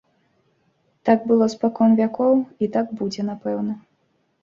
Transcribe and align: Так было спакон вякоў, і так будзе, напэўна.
Так 1.09 1.19
было 1.33 1.45
спакон 1.55 1.89
вякоў, 2.01 2.43
і 2.65 2.73
так 2.79 2.87
будзе, 2.99 3.21
напэўна. 3.33 3.73